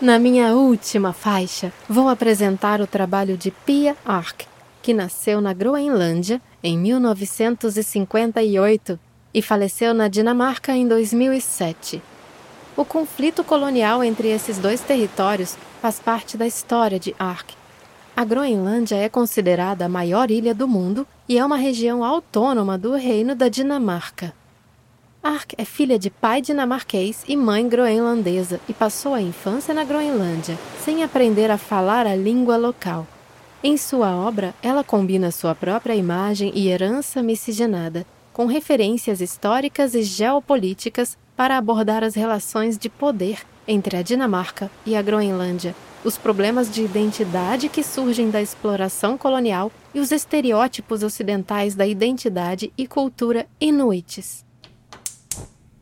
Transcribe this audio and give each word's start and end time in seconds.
Na 0.00 0.18
minha 0.18 0.54
última 0.54 1.12
faixa, 1.12 1.70
vou 1.86 2.08
apresentar 2.08 2.80
o 2.80 2.86
trabalho 2.86 3.36
de 3.36 3.50
Pia 3.50 3.94
Ark, 4.02 4.46
que 4.80 4.94
nasceu 4.94 5.42
na 5.42 5.52
Groenlândia 5.52 6.40
em 6.62 6.78
1958 6.78 8.98
e 9.34 9.42
faleceu 9.42 9.92
na 9.92 10.08
Dinamarca 10.08 10.74
em 10.74 10.88
2007. 10.88 12.02
O 12.74 12.82
conflito 12.82 13.44
colonial 13.44 14.02
entre 14.02 14.28
esses 14.28 14.56
dois 14.56 14.80
territórios 14.80 15.54
faz 15.82 16.00
parte 16.00 16.38
da 16.38 16.46
história 16.46 16.98
de 16.98 17.14
Ark. 17.18 17.52
A 18.16 18.24
Groenlândia 18.24 18.96
é 18.96 19.10
considerada 19.10 19.84
a 19.84 19.88
maior 19.88 20.30
ilha 20.30 20.54
do 20.54 20.66
mundo 20.66 21.06
e 21.28 21.36
é 21.36 21.44
uma 21.44 21.58
região 21.58 22.02
autônoma 22.02 22.78
do 22.78 22.94
Reino 22.94 23.34
da 23.34 23.50
Dinamarca. 23.50 24.32
Ark 25.22 25.54
é 25.58 25.66
filha 25.66 25.98
de 25.98 26.08
pai 26.08 26.40
dinamarquês 26.40 27.24
e 27.28 27.36
mãe 27.36 27.68
groenlandesa 27.68 28.58
e 28.66 28.72
passou 28.72 29.12
a 29.12 29.20
infância 29.20 29.74
na 29.74 29.84
Groenlândia, 29.84 30.58
sem 30.82 31.04
aprender 31.04 31.50
a 31.50 31.58
falar 31.58 32.06
a 32.06 32.16
língua 32.16 32.56
local. 32.56 33.06
Em 33.62 33.76
sua 33.76 34.16
obra, 34.16 34.54
ela 34.62 34.82
combina 34.82 35.30
sua 35.30 35.54
própria 35.54 35.94
imagem 35.94 36.52
e 36.54 36.68
herança 36.68 37.22
miscigenada, 37.22 38.06
com 38.32 38.46
referências 38.46 39.20
históricas 39.20 39.94
e 39.94 40.02
geopolíticas 40.02 41.18
para 41.36 41.58
abordar 41.58 42.02
as 42.02 42.14
relações 42.14 42.78
de 42.78 42.88
poder 42.88 43.40
entre 43.68 43.98
a 43.98 44.02
Dinamarca 44.02 44.70
e 44.86 44.96
a 44.96 45.02
Groenlândia, 45.02 45.76
os 46.02 46.16
problemas 46.16 46.70
de 46.70 46.82
identidade 46.82 47.68
que 47.68 47.82
surgem 47.82 48.30
da 48.30 48.40
exploração 48.40 49.18
colonial 49.18 49.70
e 49.94 50.00
os 50.00 50.12
estereótipos 50.12 51.02
ocidentais 51.02 51.74
da 51.74 51.86
identidade 51.86 52.72
e 52.76 52.86
cultura 52.86 53.46
inuites. 53.60 54.48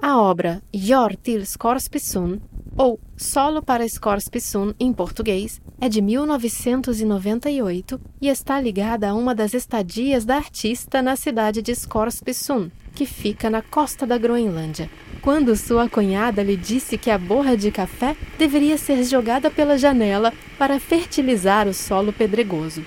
A 0.00 0.18
obra 0.18 0.60
Jor 0.74 1.16
til 1.16 1.46
Skorpisund, 1.46 2.40
ou 2.76 3.00
Solo 3.16 3.62
para 3.62 3.86
Skorpisund 3.86 4.74
em 4.78 4.92
português, 4.92 5.60
é 5.80 5.88
de 5.88 6.02
1998 6.02 7.98
e 8.20 8.28
está 8.28 8.60
ligada 8.60 9.08
a 9.08 9.14
uma 9.14 9.34
das 9.34 9.54
estadias 9.54 10.26
da 10.26 10.36
artista 10.36 11.00
na 11.00 11.16
cidade 11.16 11.62
de 11.62 11.72
Skorpisund, 11.72 12.70
que 12.94 13.06
fica 13.06 13.48
na 13.48 13.62
costa 13.62 14.06
da 14.06 14.18
Groenlândia. 14.18 14.90
Quando 15.22 15.56
sua 15.56 15.88
cunhada 15.88 16.42
lhe 16.42 16.56
disse 16.56 16.98
que 16.98 17.10
a 17.10 17.16
borra 17.18 17.56
de 17.56 17.70
café 17.70 18.14
deveria 18.38 18.76
ser 18.76 19.02
jogada 19.02 19.50
pela 19.50 19.78
janela 19.78 20.32
para 20.58 20.78
fertilizar 20.78 21.66
o 21.66 21.72
solo 21.72 22.12
pedregoso. 22.12 22.84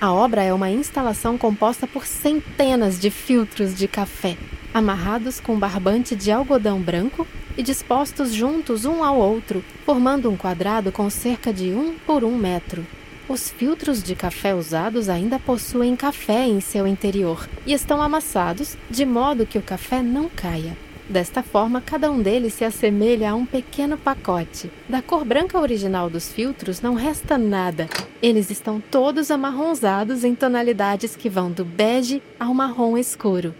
A 0.00 0.12
obra 0.12 0.42
é 0.42 0.52
uma 0.52 0.70
instalação 0.70 1.36
composta 1.36 1.86
por 1.86 2.06
centenas 2.06 2.98
de 2.98 3.10
filtros 3.10 3.76
de 3.76 3.86
café, 3.86 4.36
amarrados 4.74 5.38
com 5.38 5.56
barbante 5.56 6.16
de 6.16 6.32
algodão 6.32 6.80
branco 6.80 7.24
e 7.56 7.62
dispostos 7.62 8.34
juntos 8.34 8.84
um 8.84 9.04
ao 9.04 9.16
outro, 9.16 9.64
formando 9.86 10.28
um 10.28 10.36
quadrado 10.36 10.90
com 10.90 11.08
cerca 11.08 11.52
de 11.52 11.70
um 11.70 11.94
por 12.04 12.24
um 12.24 12.36
metro. 12.36 12.84
Os 13.28 13.48
filtros 13.48 14.02
de 14.02 14.14
café 14.14 14.54
usados 14.54 15.08
ainda 15.08 15.38
possuem 15.38 15.96
café 15.96 16.46
em 16.46 16.60
seu 16.60 16.86
interior 16.86 17.48
e 17.64 17.72
estão 17.72 18.02
amassados 18.02 18.76
de 18.90 19.06
modo 19.06 19.46
que 19.46 19.56
o 19.56 19.62
café 19.62 20.02
não 20.02 20.28
caia. 20.28 20.76
Desta 21.08 21.42
forma, 21.42 21.80
cada 21.80 22.10
um 22.10 22.20
deles 22.20 22.54
se 22.54 22.64
assemelha 22.64 23.30
a 23.30 23.34
um 23.34 23.44
pequeno 23.44 23.96
pacote. 23.96 24.70
Da 24.88 25.02
cor 25.02 25.24
branca 25.24 25.58
original 25.60 26.08
dos 26.08 26.32
filtros 26.32 26.80
não 26.80 26.94
resta 26.94 27.36
nada. 27.36 27.88
Eles 28.22 28.50
estão 28.50 28.80
todos 28.80 29.30
amarronzados 29.30 30.24
em 30.24 30.34
tonalidades 30.34 31.14
que 31.14 31.28
vão 31.28 31.50
do 31.50 31.64
bege 31.64 32.22
ao 32.40 32.54
marrom 32.54 32.96
escuro. 32.96 33.54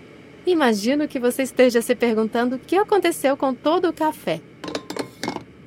Imagino 0.46 1.08
que 1.08 1.18
você 1.18 1.42
esteja 1.42 1.80
se 1.80 1.94
perguntando 1.94 2.56
o 2.56 2.58
que 2.58 2.76
aconteceu 2.76 3.36
com 3.36 3.54
todo 3.54 3.88
o 3.88 3.92
café. 3.92 4.40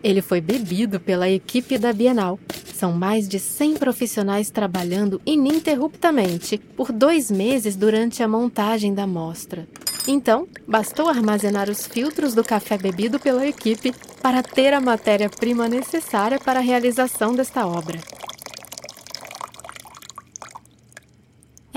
Ele 0.03 0.21
foi 0.21 0.39
bebido 0.39 0.99
pela 0.99 1.27
equipe 1.27 1.77
da 1.77 1.91
Bienal. 1.91 2.39
São 2.75 2.91
mais 2.91 3.27
de 3.27 3.39
100 3.39 3.77
profissionais 3.77 4.51
trabalhando 4.51 5.19
ininterruptamente 5.25 6.59
por 6.75 6.91
dois 6.91 7.31
meses 7.31 7.75
durante 7.75 8.21
a 8.21 8.27
montagem 8.27 8.93
da 8.93 9.07
mostra. 9.07 9.67
Então, 10.07 10.47
bastou 10.67 11.09
armazenar 11.09 11.69
os 11.69 11.87
filtros 11.87 12.35
do 12.35 12.43
café 12.43 12.77
bebido 12.77 13.19
pela 13.19 13.45
equipe 13.47 13.91
para 14.21 14.43
ter 14.43 14.73
a 14.73 14.79
matéria-prima 14.79 15.67
necessária 15.67 16.39
para 16.39 16.59
a 16.59 16.63
realização 16.63 17.33
desta 17.35 17.65
obra. 17.65 17.99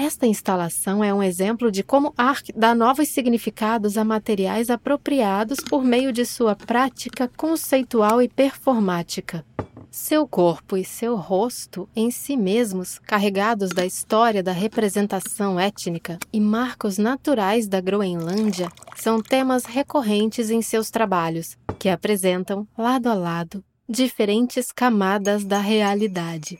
Esta 0.03 0.27
instalação 0.27 1.05
é 1.05 1.13
um 1.13 1.23
exemplo 1.23 1.71
de 1.71 1.83
como 1.83 2.15
ARC 2.17 2.53
dá 2.57 2.75
novos 2.75 3.09
significados 3.11 3.99
a 3.99 4.05
materiais 4.05 4.71
apropriados 4.71 5.59
por 5.61 5.85
meio 5.85 6.11
de 6.11 6.25
sua 6.25 6.57
prática 6.57 7.31
conceitual 7.37 8.23
e 8.23 8.27
performática. 8.27 9.45
Seu 9.91 10.27
corpo 10.27 10.75
e 10.75 10.87
seu 10.87 11.17
rosto, 11.17 11.87
em 11.95 12.11
si 12.11 12.35
mesmos, 12.35 12.99
carregados 12.99 13.69
da 13.69 13.85
história 13.85 14.43
da 14.43 14.53
representação 14.53 15.61
étnica 15.61 16.19
e 16.33 16.41
marcos 16.41 16.97
naturais 16.97 17.69
da 17.69 17.79
Groenlândia, 17.79 18.73
são 18.97 19.21
temas 19.21 19.67
recorrentes 19.67 20.49
em 20.49 20.63
seus 20.63 20.91
trabalhos, 20.91 21.59
que 21.79 21.91
apresentam, 21.91 22.67
lado 22.77 23.07
a 23.11 23.13
lado, 23.13 23.63
diferentes 23.87 24.73
camadas 24.73 25.45
da 25.45 25.59
realidade. 25.59 26.59